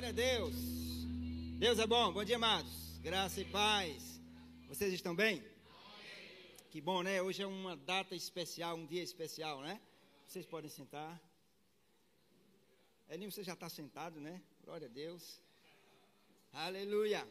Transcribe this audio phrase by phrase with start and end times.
[0.00, 0.54] Glória a Deus.
[1.58, 2.10] Deus é bom.
[2.10, 2.98] Bom dia, amados.
[3.02, 4.18] Graça e paz.
[4.66, 5.44] Vocês estão bem?
[6.70, 7.20] Que bom, né?
[7.20, 9.78] Hoje é uma data especial, um dia especial, né?
[10.26, 11.20] Vocês podem sentar.
[13.10, 14.40] Elinho, você já está sentado, né?
[14.64, 15.38] Glória a Deus.
[16.50, 17.28] Aleluia.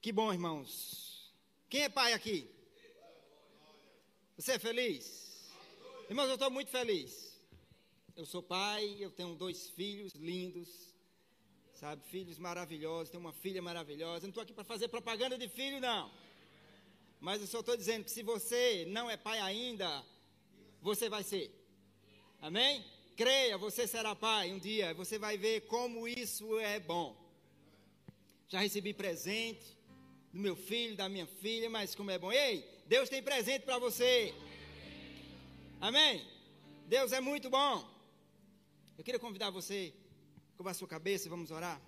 [0.00, 1.34] Que bom, irmãos.
[1.68, 2.50] Quem é pai aqui?
[4.38, 5.50] Você é feliz?
[6.08, 7.38] Irmãos, eu estou muito feliz.
[8.16, 10.89] Eu sou pai, eu tenho dois filhos lindos,
[11.80, 12.02] sabe?
[12.14, 14.18] Filhos maravilhosos, tenho uma filha maravilhosa.
[14.18, 16.10] Eu não estou aqui para fazer propaganda de filho, não.
[17.18, 19.88] Mas eu só estou dizendo que se você não é pai ainda,
[20.82, 21.50] você vai ser.
[22.42, 22.84] Amém?
[23.16, 24.92] Creia, você será pai um dia.
[24.92, 27.16] Você vai ver como isso é bom.
[28.46, 29.64] Já recebi presente
[30.34, 32.30] do meu filho, da minha filha, mas como é bom.
[32.30, 34.34] Ei, Deus tem presente para você.
[35.80, 36.22] Amém?
[36.86, 37.88] Deus é muito bom.
[38.98, 39.94] Eu queria convidar você,
[40.60, 41.80] curvar sua cabeça e vamos orar.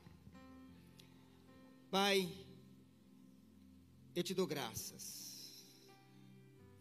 [1.91, 2.27] Pai,
[4.17, 5.05] eu te dou graças.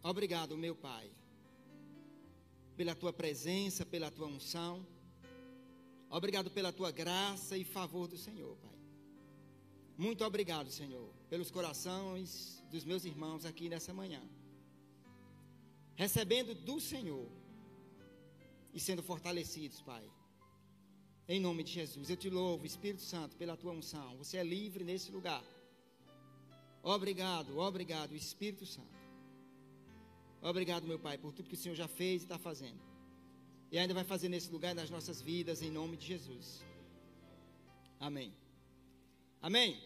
[0.01, 1.11] Obrigado, meu Pai,
[2.77, 4.88] pela tua presença, pela tua unção.
[6.09, 8.79] Obrigado pela tua graça e favor do Senhor, Pai.
[9.97, 14.23] Muito obrigado, Senhor, pelos corações dos meus irmãos aqui nessa manhã.
[15.95, 17.29] Recebendo do Senhor
[18.73, 20.09] e sendo fortalecidos, Pai.
[21.27, 24.17] Em nome de Jesus, eu te louvo, Espírito Santo, pela tua unção.
[24.17, 25.44] Você é livre nesse lugar.
[26.83, 29.00] Obrigado, obrigado, Espírito Santo.
[30.41, 32.81] Obrigado, meu Pai, por tudo que o Senhor já fez e está fazendo.
[33.72, 36.61] E ainda vai fazer nesse lugar nas nossas vidas, em nome de Jesus.
[38.00, 38.33] Amém.
[39.41, 39.80] Amém.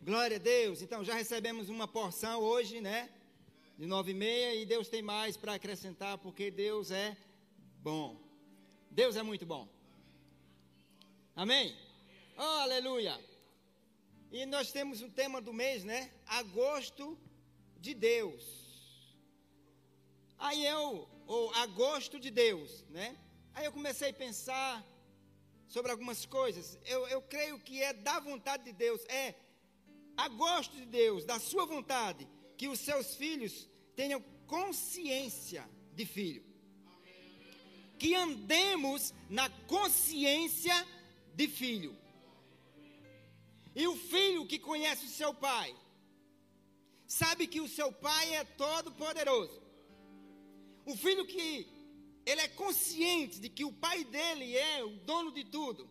[0.00, 0.82] Glória a Deus.
[0.82, 3.10] Então já recebemos uma porção hoje, né?
[3.78, 7.16] De nove e meia e Deus tem mais para acrescentar, porque Deus é
[7.82, 8.20] bom.
[8.90, 9.68] Deus é muito bom.
[11.34, 11.74] Amém?
[12.36, 13.18] Oh, aleluia!
[14.30, 16.10] E nós temos um tema do mês, né?
[16.26, 17.18] Agosto
[17.80, 18.44] de Deus.
[20.38, 23.16] Aí eu, ou agosto de Deus, né?
[23.54, 24.86] Aí eu comecei a pensar
[25.66, 26.78] sobre algumas coisas.
[26.84, 29.34] Eu, eu creio que é da vontade de Deus, é
[30.14, 36.44] agosto de Deus, da sua vontade, que os seus filhos tenham consciência de filho.
[37.98, 40.74] Que andemos na consciência
[41.34, 41.96] de filho.
[43.74, 45.74] E o filho que conhece o seu pai,
[47.06, 49.60] sabe que o seu pai é todo poderoso.
[50.84, 51.46] O filho que
[52.26, 55.88] ele é consciente de que o pai dele é o dono de tudo,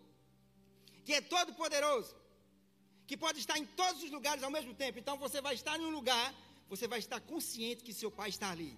[1.05, 2.15] que é todo poderoso,
[3.07, 4.99] que pode estar em todos os lugares ao mesmo tempo.
[4.99, 6.33] Então você vai estar em um lugar,
[6.69, 8.77] você vai estar consciente que seu pai está ali.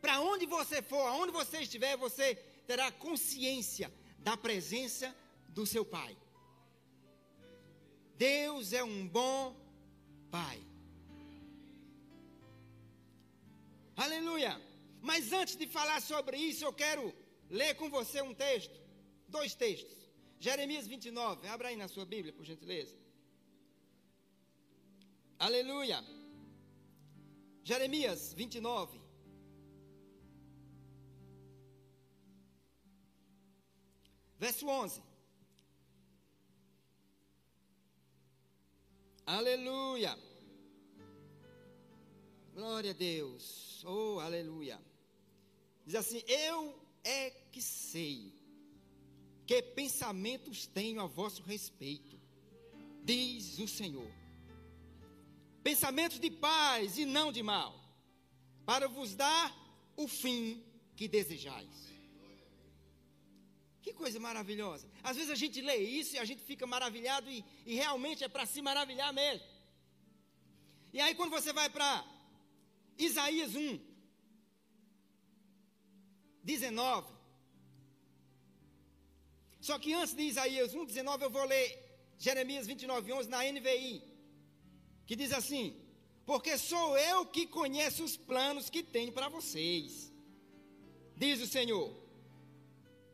[0.00, 2.34] Para onde você for, aonde você estiver, você
[2.66, 5.14] terá consciência da presença
[5.48, 6.16] do seu Pai.
[8.16, 9.56] Deus é um bom
[10.30, 10.60] Pai.
[13.96, 14.60] Aleluia.
[15.00, 17.12] Mas antes de falar sobre isso, eu quero
[17.50, 18.80] ler com você um texto,
[19.28, 19.98] dois textos.
[20.38, 22.96] Jeremias 29, abra aí na sua Bíblia, por gentileza.
[25.38, 26.02] Aleluia.
[27.64, 29.01] Jeremias 29.
[34.42, 35.00] Verso 11.
[39.24, 40.18] Aleluia.
[42.52, 43.84] Glória a Deus.
[43.84, 44.80] Oh, aleluia.
[45.86, 48.34] Diz assim: Eu é que sei
[49.46, 52.18] que pensamentos tenho a vosso respeito,
[53.04, 54.12] diz o Senhor.
[55.62, 57.78] Pensamentos de paz e não de mal,
[58.66, 59.54] para vos dar
[59.96, 60.64] o fim
[60.96, 61.92] que desejais.
[63.82, 64.88] Que coisa maravilhosa.
[65.02, 68.28] Às vezes a gente lê isso e a gente fica maravilhado e, e realmente é
[68.28, 69.44] para se maravilhar mesmo.
[70.92, 72.04] E aí quando você vai para
[72.96, 73.80] Isaías 1,
[76.44, 77.12] 19.
[79.60, 81.66] Só que antes de Isaías 1, 19, eu vou ler
[82.18, 84.02] Jeremias 29, 11 na NVI.
[85.06, 85.76] Que diz assim:
[86.24, 90.12] Porque sou eu que conheço os planos que tenho para vocês,
[91.16, 92.01] diz o Senhor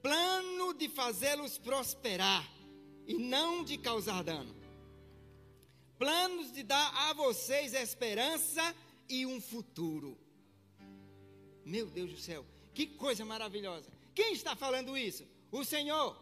[0.02, 2.48] plano de fazê-los prosperar
[3.06, 4.54] e não de causar dano.
[5.98, 8.74] Planos de dar a vocês esperança
[9.08, 10.16] e um futuro.
[11.64, 13.90] Meu Deus do céu, que coisa maravilhosa.
[14.14, 15.26] Quem está falando isso?
[15.50, 16.16] O Senhor.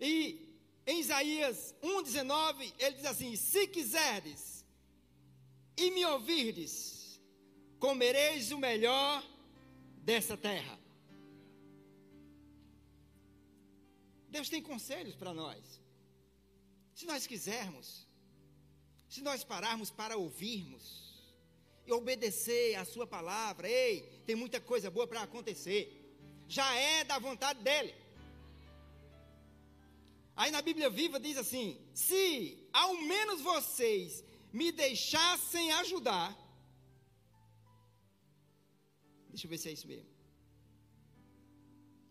[0.00, 0.38] E
[0.86, 4.64] em Isaías 1,19, ele diz assim: Se quiserdes
[5.76, 7.20] e me ouvirdes,
[7.78, 9.22] comereis o melhor
[10.02, 10.78] dessa terra.
[14.28, 15.80] Deus tem conselhos para nós.
[16.94, 18.06] Se nós quisermos,
[19.08, 20.84] se nós pararmos para ouvirmos
[21.86, 25.82] e obedecer a Sua palavra, ei, tem muita coisa boa para acontecer.
[26.48, 27.94] Já é da vontade dEle.
[30.34, 36.41] Aí na Bíblia Viva diz assim: se ao menos vocês me deixassem ajudar.
[39.32, 40.08] Deixa eu ver se é isso mesmo.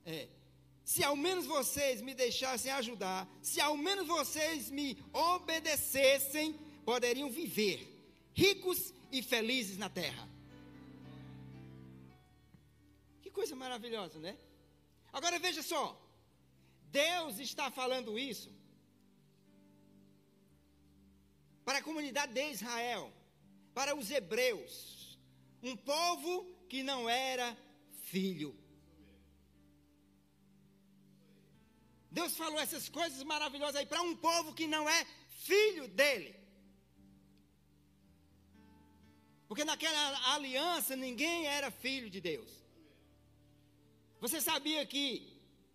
[0.06, 0.28] É.
[0.84, 6.54] Se ao menos vocês me deixassem ajudar, se ao menos vocês me obedecessem,
[6.84, 7.78] poderiam viver
[8.34, 10.28] ricos e felizes na terra.
[13.22, 14.36] Que coisa maravilhosa, né?
[15.14, 15.86] Agora veja só.
[16.92, 18.52] Deus está falando isso
[21.64, 23.14] para a comunidade de Israel,
[23.74, 25.18] para os hebreus,
[25.62, 26.34] um povo
[26.72, 27.48] que não era
[28.12, 28.50] filho.
[32.18, 35.00] Deus falou essas coisas maravilhosas aí para um povo que não é
[35.50, 36.34] filho dele.
[39.50, 42.50] Porque naquela aliança ninguém era filho de Deus.
[44.22, 45.06] Você sabia que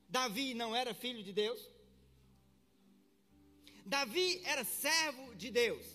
[0.09, 1.61] Davi não era filho de Deus?
[3.85, 5.87] Davi era servo de Deus.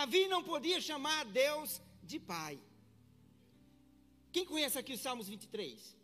[0.00, 1.70] Davi não podia chamar Deus
[2.10, 2.54] de pai.
[4.34, 5.94] Quem conhece aqui os Salmos 23?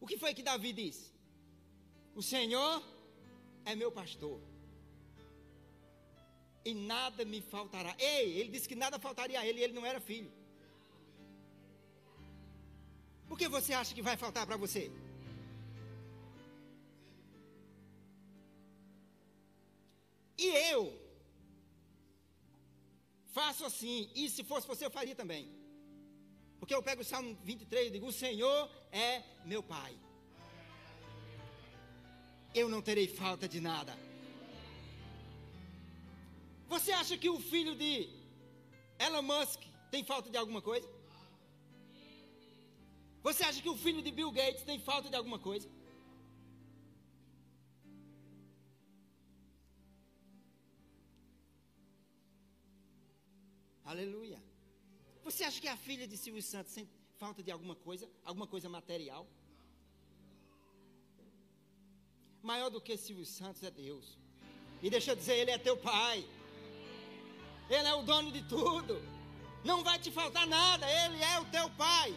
[0.00, 1.06] O que foi que Davi disse?
[2.20, 2.82] O Senhor
[3.70, 4.40] é meu pastor.
[6.64, 7.94] E nada me faltará.
[7.98, 10.32] Ei, ele disse que nada faltaria a ele, e ele não era filho.
[13.28, 14.90] Por que você acha que vai faltar para você?
[20.38, 21.01] E eu
[23.38, 25.44] faço assim, e se fosse você eu faria também.
[26.58, 29.92] Porque eu pego o Salmo 23 e digo: O Senhor é meu Pai.
[32.54, 33.94] Eu não terei falta de nada.
[36.68, 38.08] Você acha que o filho de
[38.98, 40.88] Elon Musk tem falta de alguma coisa?
[43.22, 45.68] Você acha que o filho de Bill Gates tem falta de alguma coisa?
[53.92, 54.42] Aleluia.
[55.22, 58.08] Você acha que a filha de Silvio Santos tem falta de alguma coisa?
[58.24, 59.26] Alguma coisa material?
[62.42, 64.06] Maior do que Silvio Santos é Deus.
[64.82, 66.26] E deixa eu dizer, Ele é teu pai.
[67.68, 68.94] Ele é o dono de tudo.
[69.62, 72.10] Não vai te faltar nada, Ele é o teu pai.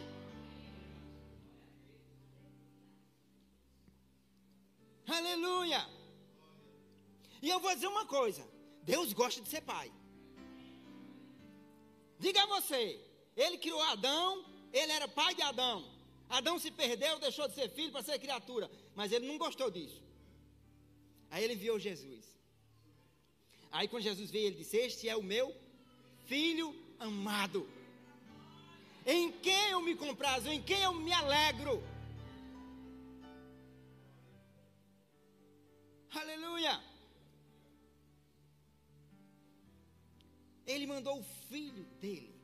[5.18, 5.86] Aleluia!
[7.42, 8.42] E eu vou dizer uma coisa:
[8.82, 9.92] Deus gosta de ser pai.
[12.18, 13.00] Diga a você,
[13.36, 15.84] ele criou Adão, ele era pai de Adão.
[16.28, 20.02] Adão se perdeu, deixou de ser filho para ser criatura, mas ele não gostou disso.
[21.30, 22.24] Aí ele enviou Jesus.
[23.70, 25.54] Aí quando Jesus veio, ele disse: Este é o meu
[26.24, 27.68] filho amado,
[29.04, 31.82] em quem eu me comprazo, em quem eu me alegro.
[36.20, 36.82] Aleluia!
[40.66, 42.36] Ele mandou o filho dele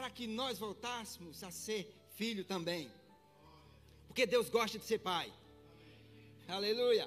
[0.00, 1.82] para que nós voltássemos a ser
[2.18, 2.90] filho também.
[4.06, 5.30] Porque Deus gosta de ser pai.
[6.48, 7.06] Aleluia!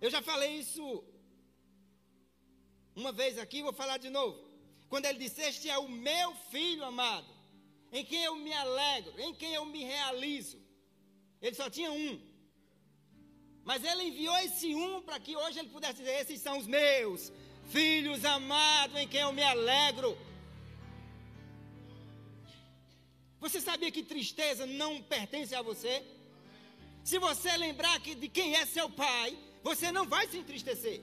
[0.00, 1.04] Eu já falei isso
[2.94, 4.38] uma vez aqui, vou falar de novo.
[4.88, 7.32] Quando ele disse: Este é o meu filho amado,
[7.90, 10.58] em quem eu me alegro, em quem eu me realizo.
[11.42, 12.20] Ele só tinha um.
[13.64, 17.32] Mas ele enviou esse um para que hoje ele pudesse dizer: Esses são os meus
[17.68, 20.16] filhos amados em quem eu me alegro.
[23.40, 26.02] Você sabia que tristeza não pertence a você?
[27.02, 31.02] Se você lembrar que de quem é seu pai, você não vai se entristecer.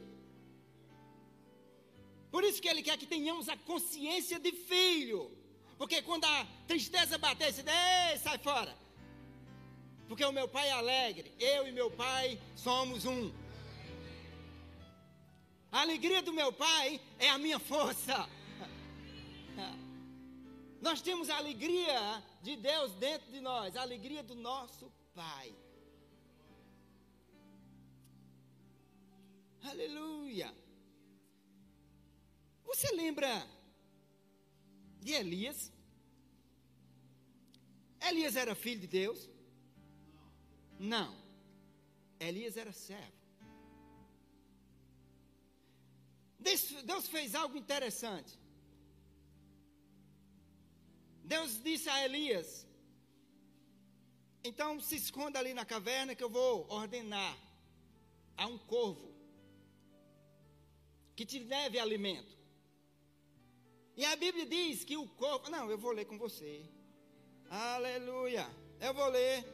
[2.31, 5.31] Por isso que ele quer que tenhamos a consciência de filho.
[5.77, 8.81] Porque quando a tristeza bater, você diz, sai fora
[10.11, 13.31] porque o meu pai é alegre, eu e meu pai somos um.
[15.71, 18.27] A alegria do meu pai é a minha força.
[20.81, 25.53] Nós temos a alegria de Deus dentro de nós, a alegria do nosso Pai.
[29.63, 30.53] Aleluia.
[32.65, 33.29] Você lembra
[34.99, 35.71] de Elias?
[38.09, 39.29] Elias era filho de Deus.
[40.79, 41.15] Não.
[42.19, 43.20] Elias era servo.
[46.41, 48.39] Deus fez algo interessante.
[51.23, 52.67] Deus disse a Elias:
[54.43, 57.37] Então se esconda ali na caverna que eu vou ordenar
[58.35, 59.09] a um corvo
[61.15, 62.35] que te leve alimento.
[63.95, 65.49] E a Bíblia diz que o corvo.
[65.49, 66.65] Não, eu vou ler com você.
[67.49, 68.47] Aleluia.
[68.79, 69.45] Eu vou ler.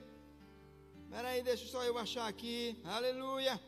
[1.03, 2.79] Espera aí, deixa só eu achar aqui.
[2.84, 3.60] Aleluia.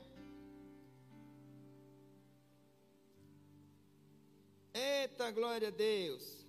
[5.31, 6.45] Glória a Deus.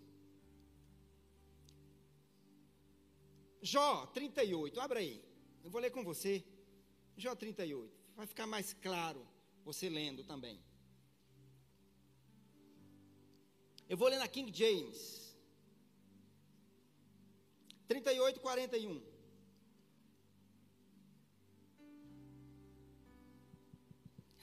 [3.63, 5.23] Jó 38, abra aí.
[5.63, 6.45] Eu vou ler com você.
[7.17, 7.93] Jó 38.
[8.17, 9.27] Vai ficar mais claro
[9.65, 10.63] você lendo também.
[13.89, 15.37] Eu vou ler na King James.
[17.89, 19.03] 38, 41.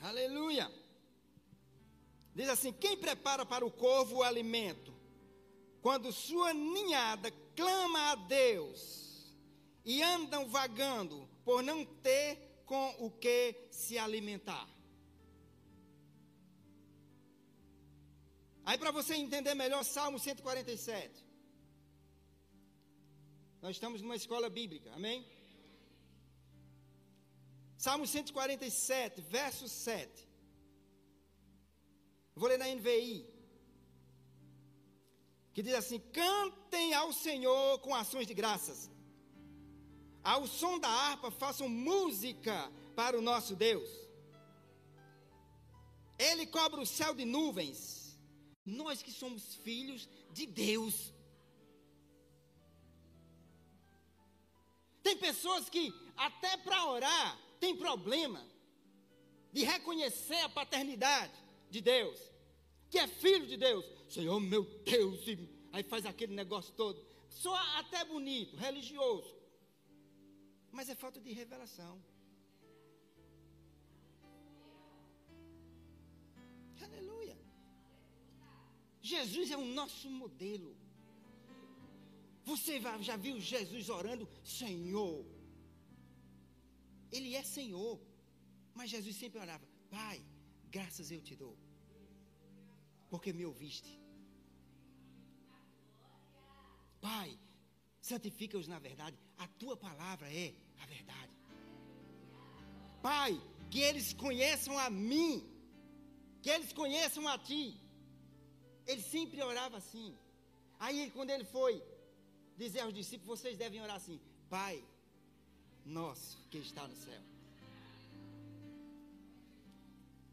[0.01, 0.71] Aleluia.
[2.37, 4.93] Diz assim: Quem prepara para o corvo o alimento,
[5.81, 9.35] quando sua ninhada clama a Deus
[9.83, 14.69] e andam vagando por não ter com o que se alimentar.
[18.63, 21.25] Aí, para você entender melhor, Salmo 147.
[23.63, 25.25] Nós estamos numa escola bíblica, amém?
[27.79, 30.26] Salmo 147, verso 7.
[32.39, 33.25] Vou ler na NVI.
[35.53, 38.91] Que diz assim: Cantem ao Senhor com ações de graças.
[40.23, 42.55] Ao som da harpa, façam música
[42.95, 43.89] para o nosso Deus.
[46.19, 48.19] Ele cobre o céu de nuvens.
[48.65, 51.13] Nós que somos filhos de Deus.
[55.01, 58.45] Tem pessoas que, até para orar, tem problema
[59.53, 62.19] de reconhecer a paternidade de Deus,
[62.89, 63.85] que é filho de Deus.
[64.09, 65.37] Senhor, meu Deus, e
[65.71, 67.05] aí faz aquele negócio todo.
[67.29, 69.35] Só até bonito, religioso.
[70.71, 72.01] Mas é falta de revelação.
[76.81, 77.37] Aleluia.
[79.01, 80.75] Jesus é o nosso modelo.
[82.45, 85.25] Você já viu Jesus orando, Senhor?
[87.11, 87.99] Ele é Senhor.
[88.73, 90.23] Mas Jesus sempre orava, Pai,
[90.77, 91.55] graças eu te dou,
[93.11, 93.91] porque me ouviste.
[97.07, 97.29] Pai,
[98.09, 100.47] santifica-os na verdade, a tua palavra é
[100.83, 101.33] a verdade.
[103.07, 103.31] Pai,
[103.71, 105.31] que eles conheçam a mim,
[106.43, 107.63] que eles conheçam a ti.
[108.85, 110.09] Ele sempre orava assim.
[110.79, 111.73] Aí, quando ele foi
[112.63, 114.19] dizer aos discípulos: vocês devem orar assim,
[114.55, 114.75] Pai,
[115.85, 117.23] nosso que está no céu.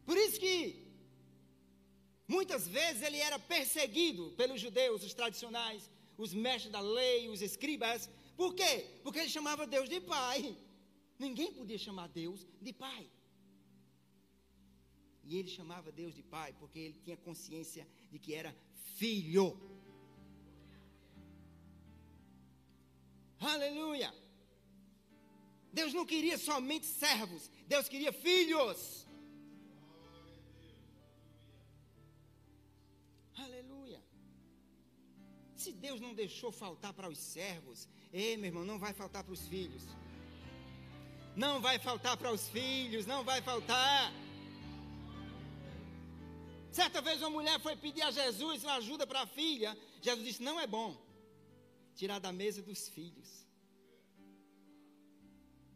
[0.05, 0.85] Por isso que
[2.27, 8.09] muitas vezes ele era perseguido pelos judeus, os tradicionais, os mestres da lei, os escribas.
[8.37, 8.73] Por quê?
[9.03, 10.55] Porque ele chamava Deus de pai.
[11.17, 13.09] Ninguém podia chamar Deus de pai.
[15.23, 18.55] E ele chamava Deus de pai porque ele tinha consciência de que era
[18.97, 19.59] filho.
[23.39, 24.13] Aleluia.
[25.73, 29.04] Deus não queria somente servos, Deus queria filhos.
[35.65, 39.33] Se Deus não deixou faltar para os servos, ei, meu irmão, não vai faltar para
[39.33, 39.83] os filhos.
[41.35, 44.13] Não vai faltar para os filhos, não vai faltar.
[46.71, 49.75] Certa vez uma mulher foi pedir a Jesus ajuda para a filha.
[50.03, 50.95] Jesus disse: Não é bom
[51.95, 53.29] tirar da mesa dos filhos.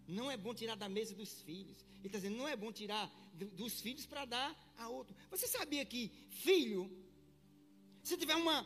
[0.07, 1.83] Não é bom tirar da mesa dos filhos.
[1.97, 5.15] Ele está dizendo: Não é bom tirar dos filhos para dar a outro.
[5.31, 6.81] Você sabia que filho
[8.03, 8.65] se tiver uma,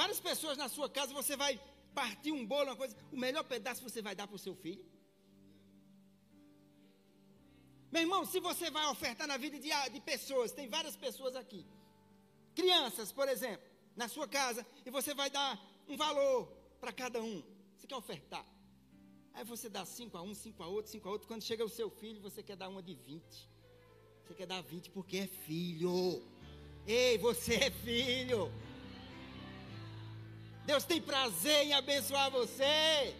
[0.00, 1.52] várias pessoas na sua casa, você vai
[1.94, 4.84] partir um bolo, uma coisa, o melhor pedaço você vai dar para o seu filho.
[7.92, 11.64] Meu irmão, se você vai ofertar na vida de, de pessoas, tem várias pessoas aqui,
[12.54, 15.50] crianças, por exemplo, na sua casa, e você vai dar
[15.88, 16.48] um valor
[16.80, 17.42] para cada um.
[17.76, 18.44] Você quer ofertar.
[19.32, 21.28] Aí você dá cinco a um, cinco a outro, cinco a outro.
[21.28, 23.48] Quando chega o seu filho, você quer dar uma de vinte.
[24.24, 26.22] Você quer dar vinte porque é filho.
[26.86, 28.52] Ei, você é filho.
[30.66, 33.14] Deus tem prazer em abençoar você.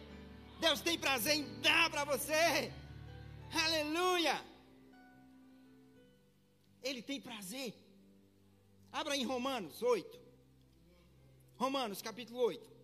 [0.60, 2.72] Deus tem prazer em dar para você.
[3.64, 4.36] Aleluia.
[6.82, 7.74] Ele tem prazer.
[8.92, 10.20] Abra em Romanos 8.
[11.56, 12.74] Romanos capítulo 8.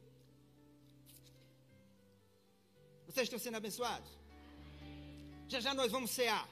[3.07, 4.11] Vocês estão sendo abençoados?
[5.49, 6.49] Já já nós vamos cear.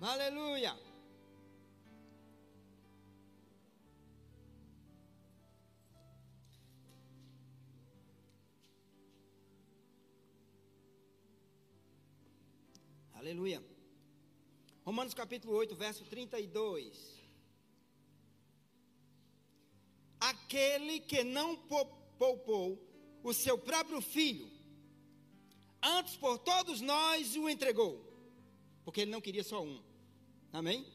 [0.00, 0.74] Aleluia.
[13.24, 13.64] Aleluia.
[14.84, 16.94] Romanos capítulo 8, verso 32.
[20.20, 21.56] Aquele que não
[22.18, 22.78] poupou
[23.22, 24.46] o seu próprio filho,
[25.82, 27.94] antes por todos nós o entregou,
[28.84, 29.82] porque ele não queria só um.
[30.52, 30.86] Amém?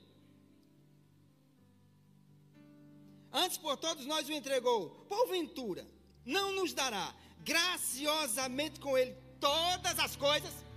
[3.34, 5.84] Antes por todos nós o entregou, porventura,
[6.24, 10.69] não nos dará graciosamente com ele todas as coisas?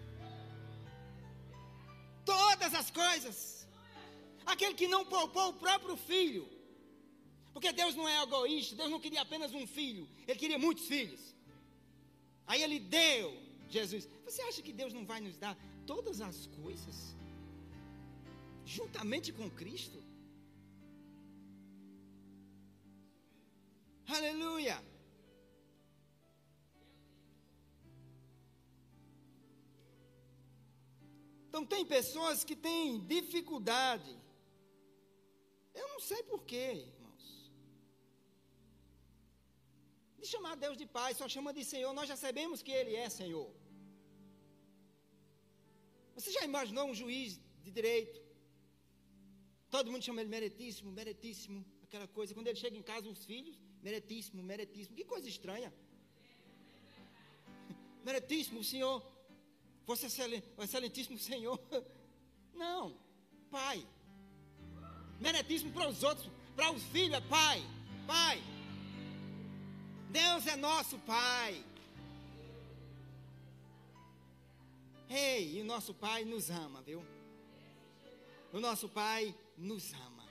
[2.25, 3.67] Todas as coisas.
[4.45, 6.49] Aquele que não poupou o próprio filho.
[7.53, 11.21] Porque Deus não é egoísta, Deus não queria apenas um filho, Ele queria muitos filhos.
[12.47, 13.37] Aí Ele deu
[13.69, 14.09] Jesus.
[14.25, 17.15] Você acha que Deus não vai nos dar todas as coisas?
[18.65, 20.03] Juntamente com Cristo?
[24.09, 24.92] Aleluia!
[31.53, 34.13] Então, tem pessoas que têm dificuldade.
[35.81, 37.25] Eu não sei porquê, irmãos.
[40.19, 41.93] De chamar Deus de Pai, só chama de Senhor.
[41.99, 43.51] Nós já sabemos que Ele é Senhor.
[46.17, 48.19] Você já imaginou um juiz de direito?
[49.75, 52.33] Todo mundo chama ele meritíssimo, meritíssimo, aquela coisa.
[52.33, 54.97] Quando ele chega em casa, os filhos, meritíssimo, meritíssimo.
[54.97, 55.71] Que coisa estranha.
[58.09, 58.97] Meritíssimo, o senhor
[59.87, 61.61] Vosso excelentíssimo Senhor.
[62.55, 62.97] Não,
[63.51, 63.87] Pai.
[65.21, 67.63] Meritíssimo para os outros, para os filhos é Pai.
[68.07, 68.43] Pai.
[70.11, 71.65] Deus é nosso Pai.
[75.09, 77.05] Ei, e o nosso Pai nos ama, viu?
[78.53, 80.27] O nosso Pai nos ama.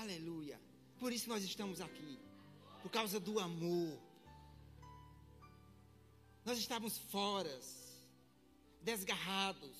[0.00, 0.58] Aleluia.
[0.98, 2.18] Por isso nós estamos aqui.
[2.82, 3.98] Por causa do amor.
[6.44, 7.60] Nós estávamos fora,
[8.80, 9.76] desgarrados,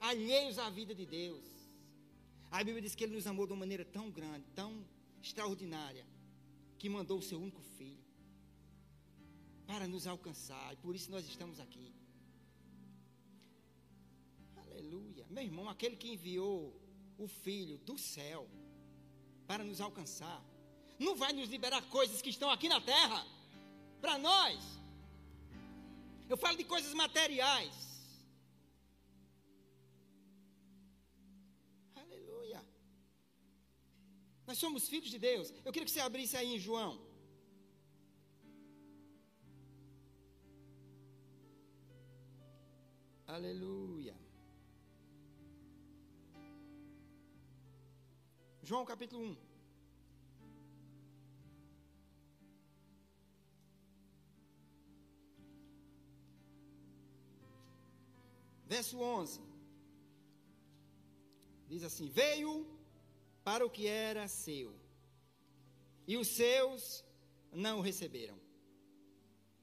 [0.00, 1.44] alheios à vida de Deus.
[2.50, 4.86] A Bíblia diz que Ele nos amou de uma maneira tão grande, tão
[5.22, 6.06] extraordinária,
[6.78, 8.02] que mandou o seu único filho
[9.66, 11.94] para nos alcançar, e por isso nós estamos aqui.
[14.56, 15.26] Aleluia.
[15.28, 16.74] Meu irmão, aquele que enviou
[17.18, 18.48] o filho do céu
[19.46, 20.42] para nos alcançar,
[20.98, 23.26] não vai nos liberar coisas que estão aqui na terra
[24.00, 24.77] para nós.
[26.32, 27.76] Eu falo de coisas materiais.
[32.02, 32.60] Aleluia.
[34.46, 35.48] Nós somos filhos de Deus.
[35.64, 36.92] Eu queria que você abrisse aí em João.
[43.36, 44.16] Aleluia.
[48.68, 49.47] João capítulo 1.
[58.68, 59.40] Verso 11.
[61.68, 62.66] Diz assim: Veio
[63.42, 64.74] para o que era seu,
[66.06, 67.02] e os seus
[67.50, 68.38] não o receberam.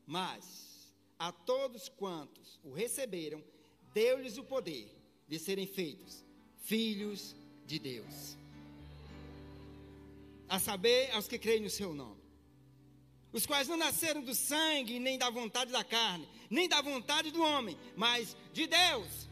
[0.08, 3.44] Mas a todos quantos o receberam,
[3.94, 4.92] deu-lhes o poder
[5.28, 6.26] de serem feitos
[6.62, 8.36] filhos de Deus.
[10.50, 12.25] A saber, aos que creem no seu nome
[13.36, 17.42] os quais não nasceram do sangue, nem da vontade da carne, nem da vontade do
[17.42, 19.30] homem, mas de Deus.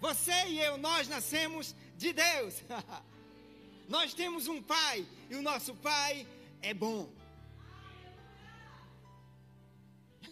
[0.00, 2.54] Você e eu, nós nascemos de Deus.
[3.86, 6.26] nós temos um Pai, e o nosso Pai
[6.62, 7.12] é bom.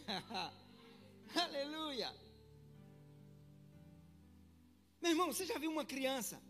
[1.37, 2.11] Aleluia.
[5.03, 6.41] Meu irmão, você já viu uma criança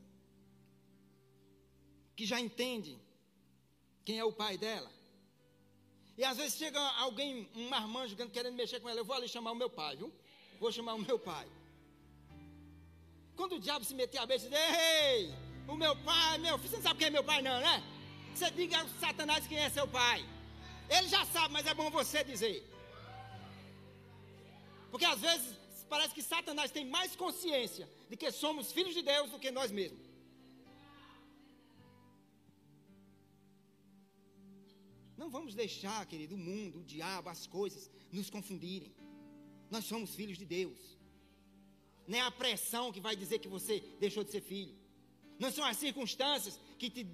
[2.15, 2.97] que já entende
[4.05, 5.00] quem é o pai dela?
[6.21, 9.01] E às vezes chega alguém, um marmanjo, querendo mexer com ela.
[9.01, 10.13] Eu vou ali chamar o meu pai, viu?
[10.63, 11.47] Vou chamar o meu pai.
[13.35, 15.35] Quando o diabo se meter a besta, diz: Ei,
[15.67, 17.83] o meu pai, meu filho, você não sabe quem é meu pai, não, né?
[18.35, 20.23] Você diga ao Satanás quem é seu pai.
[20.91, 22.71] Ele já sabe, mas é bom você dizer.
[24.91, 25.57] Porque às vezes
[25.89, 29.71] parece que Satanás tem mais consciência de que somos filhos de Deus do que nós
[29.71, 30.10] mesmos.
[35.21, 38.91] Não vamos deixar, querido, o mundo, o diabo, as coisas nos confundirem.
[39.71, 40.79] Nós somos filhos de Deus.
[42.09, 44.75] Não é a pressão que vai dizer que você deixou de ser filho.
[45.39, 47.05] Não são as circunstâncias que te,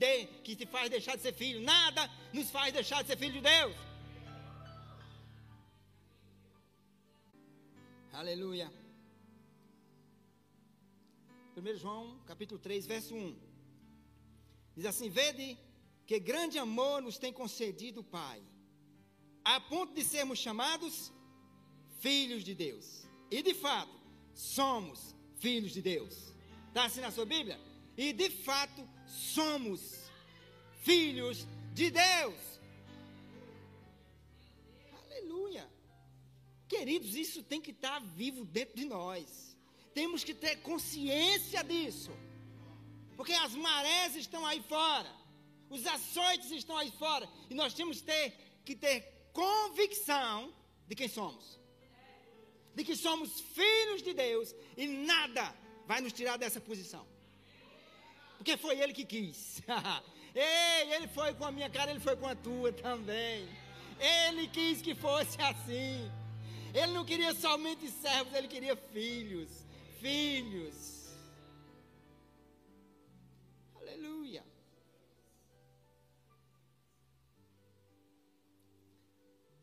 [0.45, 1.61] que te faz deixar de ser filho.
[1.61, 3.75] Nada nos faz deixar de ser filho de Deus.
[8.13, 8.73] Aleluia.
[11.57, 13.37] 1 João, capítulo 3, verso 1.
[14.77, 15.59] Diz assim: Vede
[16.07, 18.41] que grande amor nos tem concedido o Pai,
[19.45, 21.13] a ponto de sermos chamados
[21.99, 23.07] filhos de Deus.
[23.31, 23.97] E de fato,
[24.33, 26.33] somos filhos de Deus.
[26.69, 27.59] Está assim na sua Bíblia?
[27.97, 29.81] E de fato, somos
[30.83, 32.37] filhos de Deus.
[35.05, 35.69] Aleluia.
[36.69, 39.57] Queridos, isso tem que estar vivo dentro de nós.
[39.93, 42.13] Temos que ter consciência disso.
[43.17, 45.26] Porque as marés estão aí fora.
[45.69, 47.29] Os açoites estão aí fora.
[47.51, 48.33] E nós temos ter,
[48.65, 50.53] que ter convicção
[50.87, 51.61] de quem somos.
[52.75, 54.55] De que somos filhos de Deus.
[54.77, 55.55] E nada
[55.87, 57.07] vai nos tirar dessa posição.
[58.37, 59.63] Porque foi Ele que quis.
[60.35, 63.49] Ei, Ele foi com a minha cara, Ele foi com a tua também.
[63.99, 66.11] Ele quis que fosse assim.
[66.75, 69.49] Ele não queria somente servos, Ele queria filhos.
[69.99, 71.17] Filhos.
[73.81, 74.45] Aleluia.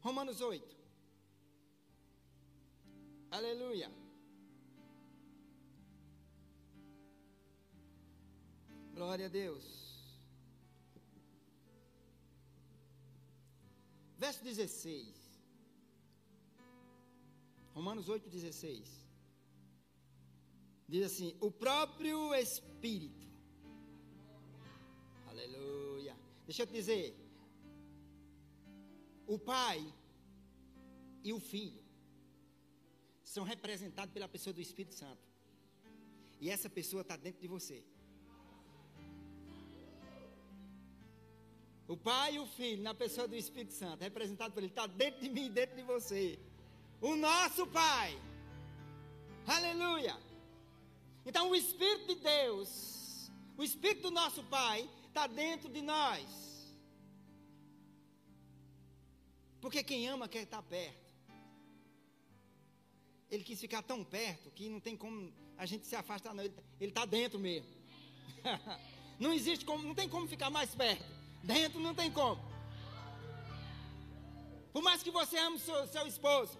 [0.03, 0.77] Romanos 8.
[3.31, 3.89] Aleluia.
[8.93, 9.63] Glória a Deus.
[14.17, 15.07] Verso 16.
[17.73, 19.07] Romanos 8, 16.
[20.87, 23.27] Diz assim: O próprio Espírito.
[25.27, 26.13] Aleluia.
[26.45, 27.22] Deixa eu te dizer.
[29.27, 29.85] O Pai
[31.23, 31.83] e o Filho
[33.23, 35.21] são representados pela pessoa do Espírito Santo.
[36.39, 37.83] E essa pessoa está dentro de você.
[41.87, 45.21] O Pai e o Filho, na pessoa do Espírito Santo, representado por Ele, está dentro
[45.21, 46.39] de mim, dentro de você.
[47.01, 48.19] O nosso Pai.
[49.45, 50.17] Aleluia.
[51.25, 56.52] Então, o Espírito de Deus, o Espírito do nosso Pai, está dentro de nós.
[59.63, 61.13] Porque quem ama quer estar perto.
[63.31, 66.43] Ele quis ficar tão perto que não tem como a gente se afastar, não.
[66.43, 67.69] Ele está dentro mesmo.
[69.17, 71.05] não existe como, não tem como ficar mais perto.
[71.41, 72.41] Dentro não tem como.
[74.73, 76.57] Por mais que você ame seu, seu esposo,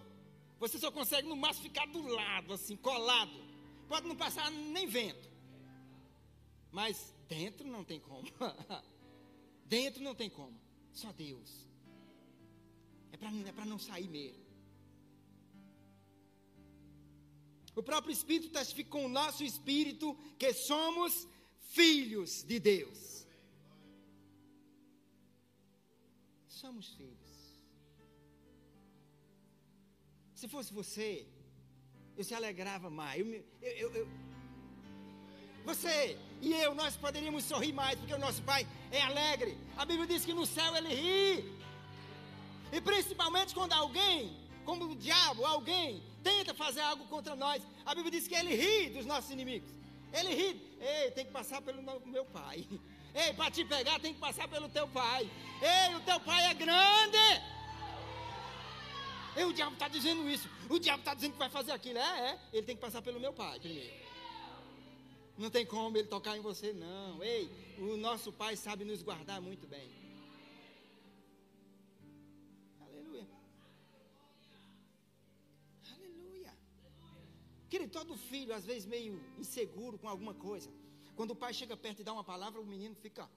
[0.58, 3.38] você só consegue no máximo ficar do lado, assim, colado.
[3.86, 5.28] Pode não passar nem vento.
[6.72, 8.26] Mas dentro não tem como.
[9.66, 10.58] dentro não tem como.
[10.90, 11.73] Só Deus.
[13.14, 14.44] É para é não sair mesmo.
[17.74, 21.26] O próprio Espírito testifica com o nosso espírito que somos
[21.76, 23.14] filhos de Deus.
[26.64, 27.34] somos filhos.
[30.34, 31.26] Se fosse você,
[32.16, 33.20] eu se alegrava mais.
[33.20, 33.44] Eu,
[33.82, 34.08] eu, eu,
[35.62, 39.58] você e eu, nós poderíamos sorrir mais, porque o nosso Pai é alegre.
[39.76, 41.63] A Bíblia diz que no céu ele ri.
[42.74, 48.10] E principalmente quando alguém, como o diabo, alguém, tenta fazer algo contra nós, a Bíblia
[48.10, 49.70] diz que ele ri dos nossos inimigos.
[50.12, 50.76] Ele ri.
[50.80, 52.66] Ei, tem que passar pelo meu pai.
[53.14, 55.30] Ei, para te pegar tem que passar pelo teu pai.
[55.62, 57.16] Ei, o teu pai é grande.
[59.36, 60.48] Ei, o diabo está dizendo isso.
[60.68, 62.00] O diabo está dizendo que vai fazer aquilo.
[62.00, 62.40] É, é.
[62.52, 63.94] Ele tem que passar pelo meu pai primeiro.
[65.38, 67.22] Não tem como ele tocar em você, não.
[67.22, 70.03] Ei, o nosso pai sabe nos guardar muito bem.
[77.74, 80.70] Querido, todo filho, às vezes meio inseguro com alguma coisa.
[81.16, 83.28] Quando o pai chega perto e dá uma palavra, o menino fica,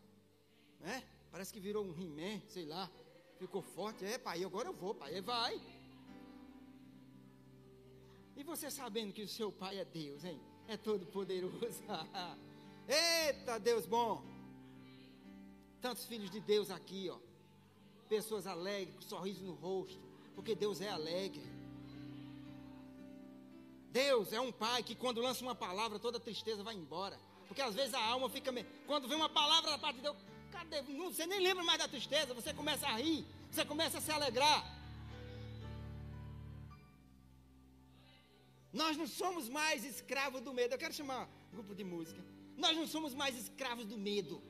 [0.80, 1.04] né?
[1.32, 2.88] Parece que virou um rimé, sei lá.
[3.40, 4.06] Ficou forte.
[4.06, 5.20] É, pai, agora eu vou, pai.
[5.22, 5.60] Vai.
[8.36, 10.40] E você sabendo que o seu pai é Deus, hein?
[10.68, 11.82] É todo poderoso.
[12.88, 14.24] Eita, Deus bom.
[15.82, 17.18] Tantos filhos de Deus aqui, ó.
[18.08, 20.00] Pessoas alegres, com sorriso no rosto.
[20.36, 21.57] Porque Deus é alegre.
[23.98, 27.18] Deus é um pai que quando lança uma palavra, toda tristeza vai embora.
[27.48, 28.52] Porque às vezes a alma fica.
[28.86, 30.18] Quando vem uma palavra da parte de Deus,
[30.52, 30.82] cadê?
[31.00, 34.12] Não, você nem lembra mais da tristeza, você começa a rir, você começa a se
[34.12, 34.60] alegrar.
[38.72, 40.76] Nós não somos mais escravos do medo.
[40.76, 42.22] Eu quero chamar um grupo de música.
[42.56, 44.44] Nós não somos mais escravos do medo.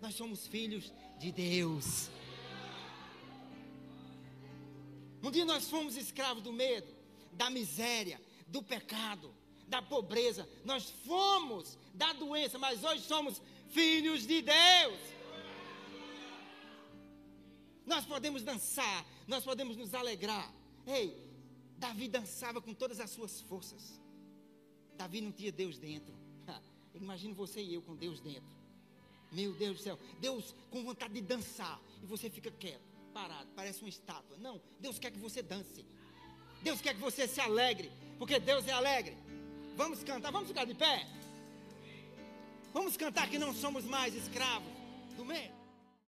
[0.00, 2.10] Nós somos filhos de Deus.
[5.22, 6.95] Um dia nós fomos escravos do medo,
[7.36, 9.32] da miséria, do pecado
[9.68, 15.00] da pobreza, nós fomos da doença, mas hoje somos filhos de Deus.
[17.84, 20.52] Nós podemos dançar, nós podemos nos alegrar.
[20.86, 21.16] Ei,
[21.78, 24.00] Davi dançava com todas as suas forças.
[24.96, 26.14] Davi não tinha Deus dentro.
[26.94, 28.56] Imagina você e eu com Deus dentro.
[29.30, 32.80] Meu Deus do céu, Deus com vontade de dançar e você fica quieto,
[33.12, 34.38] parado, parece uma estátua.
[34.38, 35.84] Não, Deus quer que você dance.
[36.66, 39.16] Deus quer que você se alegre, porque Deus é alegre.
[39.76, 41.06] Vamos cantar, vamos ficar de pé.
[42.74, 44.72] Vamos cantar que não somos mais escravos
[45.16, 45.54] do medo.